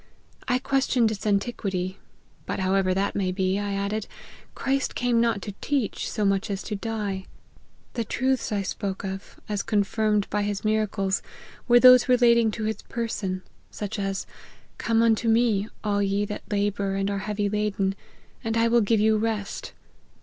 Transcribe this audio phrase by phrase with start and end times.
[0.47, 4.07] I questioned its antiquity;< but however that may be,' I added,'
[4.55, 7.27] Christ came not to teach, so much as to die;
[7.93, 11.21] the truths I spoke of, as con firmed by his miracles,
[11.67, 16.41] were those relating to his person, such as, * Come unto me, all ye that
[16.51, 17.93] labour and are heavy laden,
[18.43, 19.71] and I will give you rest.'